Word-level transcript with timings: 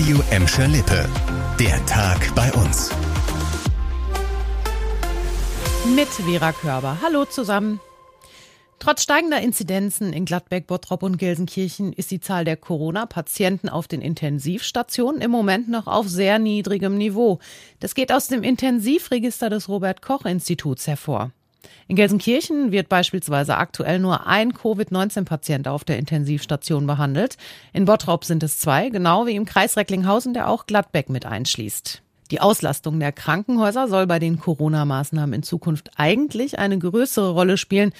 Radio 0.00 0.22
Emscher 0.30 0.66
Lippe. 0.66 1.06
Der 1.58 1.84
Tag 1.84 2.34
bei 2.34 2.50
uns. 2.54 2.90
Mit 5.94 6.08
Vera 6.08 6.52
Körber. 6.52 6.96
Hallo 7.02 7.26
zusammen. 7.26 7.80
Trotz 8.78 9.02
steigender 9.02 9.42
Inzidenzen 9.42 10.14
in 10.14 10.24
Gladbeck, 10.24 10.66
Bottrop 10.66 11.02
und 11.02 11.18
Gelsenkirchen 11.18 11.92
ist 11.92 12.10
die 12.10 12.20
Zahl 12.20 12.46
der 12.46 12.56
Corona-Patienten 12.56 13.68
auf 13.68 13.88
den 13.88 14.00
Intensivstationen 14.00 15.20
im 15.20 15.30
Moment 15.30 15.68
noch 15.68 15.86
auf 15.86 16.08
sehr 16.08 16.38
niedrigem 16.38 16.96
Niveau. 16.96 17.38
Das 17.80 17.94
geht 17.94 18.10
aus 18.10 18.28
dem 18.28 18.42
Intensivregister 18.42 19.50
des 19.50 19.68
Robert 19.68 20.00
Koch 20.00 20.24
Instituts 20.24 20.86
hervor. 20.86 21.30
In 21.88 21.96
Gelsenkirchen 21.96 22.72
wird 22.72 22.88
beispielsweise 22.88 23.56
aktuell 23.56 23.98
nur 23.98 24.26
ein 24.26 24.54
Covid-19-Patient 24.54 25.68
auf 25.68 25.84
der 25.84 25.98
Intensivstation 25.98 26.86
behandelt. 26.86 27.36
In 27.72 27.84
Bottrop 27.84 28.24
sind 28.24 28.42
es 28.42 28.58
zwei, 28.58 28.90
genau 28.90 29.26
wie 29.26 29.34
im 29.34 29.44
Kreis 29.44 29.76
Recklinghausen, 29.76 30.34
der 30.34 30.48
auch 30.48 30.66
Gladbeck 30.66 31.08
mit 31.08 31.26
einschließt. 31.26 32.02
Die 32.30 32.40
Auslastung 32.40 33.00
der 33.00 33.12
Krankenhäuser 33.12 33.88
soll 33.88 34.06
bei 34.06 34.20
den 34.20 34.38
Corona-Maßnahmen 34.38 35.34
in 35.34 35.42
Zukunft 35.42 35.90
eigentlich 35.96 36.58
eine 36.58 36.78
größere 36.78 37.30
Rolle 37.30 37.56
spielen. 37.56 37.92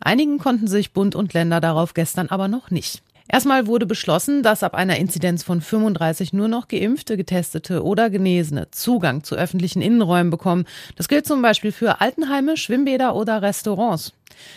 Einigen 0.00 0.38
konnten 0.38 0.66
sich 0.66 0.92
Bund 0.92 1.14
und 1.14 1.34
Länder 1.34 1.60
darauf 1.60 1.92
gestern 1.92 2.28
aber 2.28 2.48
noch 2.48 2.70
nicht. 2.70 3.02
Erstmal 3.26 3.66
wurde 3.66 3.86
beschlossen, 3.86 4.42
dass 4.42 4.62
ab 4.62 4.74
einer 4.74 4.98
Inzidenz 4.98 5.42
von 5.42 5.60
35 5.62 6.32
nur 6.34 6.48
noch 6.48 6.68
Geimpfte, 6.68 7.16
Getestete 7.16 7.82
oder 7.82 8.10
Genesene 8.10 8.70
Zugang 8.70 9.24
zu 9.24 9.34
öffentlichen 9.34 9.80
Innenräumen 9.80 10.30
bekommen. 10.30 10.66
Das 10.96 11.08
gilt 11.08 11.26
zum 11.26 11.40
Beispiel 11.40 11.72
für 11.72 12.00
Altenheime, 12.00 12.56
Schwimmbäder 12.56 13.14
oder 13.14 13.40
Restaurants. 13.40 14.12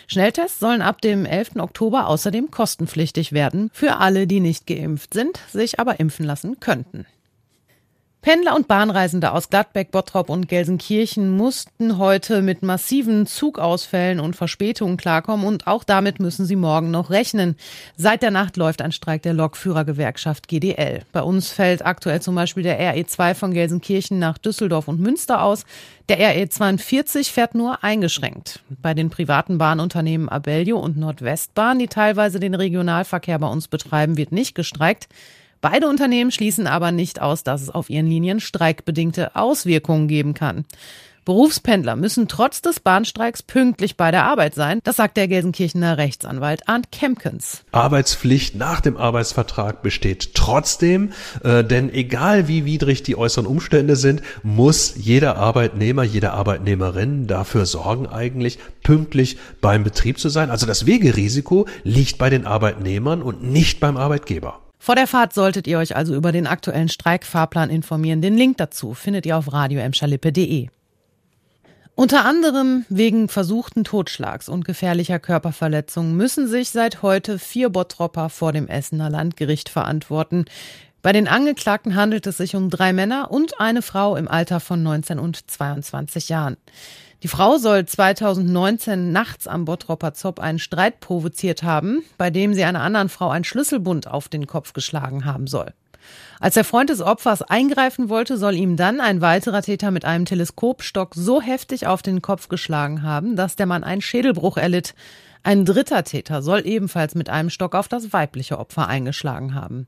Schnelltests 0.07 0.59
sollen 0.59 0.81
ab 0.81 1.01
dem 1.01 1.25
11. 1.25 1.57
Oktober 1.57 2.07
außerdem 2.07 2.51
kostenpflichtig 2.51 3.31
werden 3.31 3.69
für 3.71 3.97
alle, 3.97 4.27
die 4.27 4.41
nicht 4.41 4.67
geimpft 4.67 5.13
sind, 5.13 5.39
sich 5.51 5.79
aber 5.79 5.99
impfen 5.99 6.25
lassen 6.25 6.59
könnten. 6.59 7.05
Pendler 8.27 8.57
und 8.57 8.67
Bahnreisende 8.67 9.31
aus 9.31 9.49
Gladbeck, 9.49 9.89
Bottrop 9.91 10.29
und 10.29 10.49
Gelsenkirchen 10.49 11.37
mussten 11.37 11.97
heute 11.97 12.41
mit 12.41 12.61
massiven 12.61 13.25
Zugausfällen 13.25 14.19
und 14.19 14.35
Verspätungen 14.35 14.97
klarkommen 14.97 15.45
und 15.45 15.65
auch 15.65 15.85
damit 15.85 16.19
müssen 16.19 16.45
sie 16.45 16.57
morgen 16.57 16.91
noch 16.91 17.09
rechnen. 17.09 17.55
Seit 17.95 18.23
der 18.23 18.31
Nacht 18.31 18.57
läuft 18.57 18.81
ein 18.81 18.91
Streik 18.91 19.21
der 19.21 19.33
Lokführergewerkschaft 19.33 20.49
GDL. 20.49 21.03
Bei 21.13 21.21
uns 21.21 21.51
fällt 21.51 21.85
aktuell 21.85 22.21
zum 22.21 22.35
Beispiel 22.35 22.63
der 22.63 22.77
RE2 22.77 23.33
von 23.33 23.53
Gelsenkirchen 23.53 24.19
nach 24.19 24.37
Düsseldorf 24.37 24.89
und 24.89 24.99
Münster 24.99 25.41
aus. 25.41 25.63
Der 26.09 26.19
RE42 26.19 27.31
fährt 27.31 27.55
nur 27.55 27.81
eingeschränkt. 27.81 28.59
Bei 28.81 28.93
den 28.93 29.09
privaten 29.09 29.57
Bahnunternehmen 29.57 30.27
Abellio 30.27 30.77
und 30.79 30.97
Nordwestbahn, 30.97 31.79
die 31.79 31.87
teilweise 31.87 32.41
den 32.41 32.55
Regionalverkehr 32.55 33.39
bei 33.39 33.47
uns 33.47 33.69
betreiben, 33.69 34.17
wird 34.17 34.33
nicht 34.33 34.53
gestreikt. 34.53 35.07
Beide 35.61 35.87
Unternehmen 35.87 36.31
schließen 36.31 36.67
aber 36.67 36.91
nicht 36.91 37.21
aus, 37.21 37.43
dass 37.43 37.61
es 37.61 37.69
auf 37.69 37.89
ihren 37.89 38.07
Linien 38.07 38.39
streikbedingte 38.39 39.35
Auswirkungen 39.35 40.07
geben 40.07 40.33
kann. 40.33 40.65
Berufspendler 41.27 41.97
müssen 41.97 42.29
trotz 42.29 42.61
des 42.61 42.79
Bahnstreiks 42.79 43.43
pünktlich 43.43 43.97
bei 43.97 44.11
der 44.11 44.23
Arbeit 44.23 44.55
sein. 44.55 44.79
Das 44.85 44.95
sagt 44.95 45.17
der 45.17 45.27
Gelsenkirchener 45.27 45.97
Rechtsanwalt 45.97 46.69
Arndt 46.69 46.89
Kempkens. 46.89 47.65
Arbeitspflicht 47.73 48.55
nach 48.55 48.79
dem 48.79 48.95
Arbeitsvertrag 48.95 49.81
besteht 49.81 50.35
trotzdem, 50.35 51.11
äh, 51.43 51.65
denn 51.65 51.93
egal 51.93 52.47
wie 52.47 52.63
widrig 52.63 53.03
die 53.03 53.17
äußeren 53.17 53.45
Umstände 53.45 53.97
sind, 53.97 54.21
muss 54.41 54.93
jeder 54.95 55.35
Arbeitnehmer, 55.35 56.03
jede 56.03 56.31
Arbeitnehmerin 56.31 57.27
dafür 57.27 57.65
sorgen, 57.65 58.07
eigentlich 58.07 58.57
pünktlich 58.81 59.37
beim 59.59 59.83
Betrieb 59.83 60.19
zu 60.19 60.29
sein. 60.29 60.49
Also 60.49 60.65
das 60.65 60.85
Wegerisiko 60.85 61.67
liegt 61.83 62.19
bei 62.19 62.29
den 62.29 62.45
Arbeitnehmern 62.45 63.21
und 63.21 63.43
nicht 63.43 63.81
beim 63.81 63.97
Arbeitgeber. 63.97 64.61
Vor 64.87 64.95
der 64.95 65.05
Fahrt 65.05 65.33
solltet 65.33 65.67
ihr 65.67 65.79
euch 65.79 65.97
also 65.97 66.15
über 66.15 66.31
den 66.31 66.47
aktuellen 66.47 66.87
Streikfahrplan 66.87 67.69
informieren. 67.69 68.21
Den 68.21 68.37
Link 68.37 68.55
dazu 68.55 68.93
findet 68.93 69.25
ihr 69.25 69.35
auf 69.35 69.51
radioemschalippe.de. 69.51 70.69
Unter 71.95 72.23
anderem 72.23 72.85
wegen 72.87 73.27
versuchten 73.27 73.83
Totschlags 73.83 74.47
und 74.47 74.63
gefährlicher 74.63 75.19
Körperverletzung 75.19 76.15
müssen 76.15 76.47
sich 76.47 76.69
seit 76.69 77.01
heute 77.01 77.37
vier 77.37 77.67
Bottropper 77.67 78.29
vor 78.29 78.53
dem 78.53 78.69
Essener 78.69 79.09
Landgericht 79.09 79.67
verantworten. 79.67 80.45
Bei 81.07 81.13
den 81.13 81.29
Angeklagten 81.29 81.95
handelt 81.95 82.27
es 82.27 82.35
sich 82.35 82.53
um 82.53 82.69
drei 82.69 82.91
Männer 82.91 83.31
und 83.31 83.61
eine 83.61 83.81
Frau 83.81 84.17
im 84.17 84.27
Alter 84.27 84.59
von 84.59 84.83
19 84.83 85.19
und 85.19 85.49
22 85.49 86.27
Jahren. 86.27 86.57
Die 87.23 87.29
Frau 87.29 87.57
soll 87.57 87.85
2019 87.85 89.13
nachts 89.13 89.47
am 89.47 89.63
Bottropper 89.63 90.13
Zopp 90.13 90.41
einen 90.41 90.59
Streit 90.59 90.99
provoziert 90.99 91.63
haben, 91.63 92.03
bei 92.17 92.29
dem 92.29 92.53
sie 92.53 92.65
einer 92.65 92.81
anderen 92.81 93.07
Frau 93.07 93.29
einen 93.29 93.45
Schlüsselbund 93.45 94.09
auf 94.09 94.27
den 94.27 94.47
Kopf 94.47 94.73
geschlagen 94.73 95.23
haben 95.23 95.47
soll. 95.47 95.73
Als 96.41 96.55
der 96.55 96.65
Freund 96.65 96.89
des 96.89 96.99
Opfers 96.99 97.41
eingreifen 97.41 98.09
wollte, 98.09 98.37
soll 98.37 98.55
ihm 98.55 98.75
dann 98.75 98.99
ein 98.99 99.21
weiterer 99.21 99.61
Täter 99.61 99.91
mit 99.91 100.03
einem 100.03 100.25
Teleskopstock 100.25 101.15
so 101.15 101.41
heftig 101.41 101.87
auf 101.87 102.01
den 102.01 102.21
Kopf 102.21 102.49
geschlagen 102.49 103.01
haben, 103.01 103.37
dass 103.37 103.55
der 103.55 103.65
Mann 103.65 103.85
einen 103.85 104.01
Schädelbruch 104.01 104.57
erlitt. 104.57 104.93
Ein 105.41 105.63
dritter 105.63 106.03
Täter 106.03 106.41
soll 106.41 106.67
ebenfalls 106.67 107.15
mit 107.15 107.29
einem 107.29 107.49
Stock 107.49 107.75
auf 107.75 107.87
das 107.87 108.11
weibliche 108.11 108.59
Opfer 108.59 108.89
eingeschlagen 108.89 109.55
haben. 109.55 109.87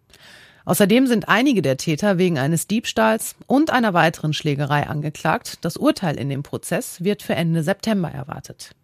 Außerdem 0.69 1.07
sind 1.07 1.27
einige 1.27 1.63
der 1.63 1.77
Täter 1.77 2.19
wegen 2.19 2.37
eines 2.37 2.67
Diebstahls 2.67 3.33
und 3.47 3.71
einer 3.71 3.95
weiteren 3.95 4.33
Schlägerei 4.33 4.85
angeklagt. 4.85 5.57
Das 5.65 5.77
Urteil 5.77 6.15
in 6.15 6.29
dem 6.29 6.43
Prozess 6.43 7.03
wird 7.03 7.23
für 7.23 7.33
Ende 7.33 7.63
September 7.63 8.11
erwartet. 8.11 8.75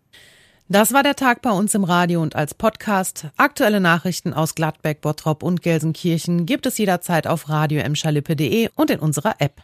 Das 0.68 0.94
war 0.94 1.04
der 1.04 1.16
Tag 1.16 1.44
bei 1.44 1.52
uns 1.52 1.76
im 1.76 1.84
Radio 1.84 2.24
und 2.24 2.36
als 2.36 2.56
Podcast. 2.56 3.28
Aktuelle 3.38 3.82
Nachrichten 3.82 4.34
aus 4.34 4.56
Gladbeck, 4.56 5.02
Bottrop 5.02 5.44
und 5.44 5.62
Gelsenkirchen 5.62 6.48
gibt 6.48 6.66
es 6.66 6.80
jederzeit 6.80 7.28
auf 7.28 7.50
radio 7.50 7.84
und 7.84 8.90
in 8.90 9.00
unserer 9.00 9.36
App. 9.38 9.62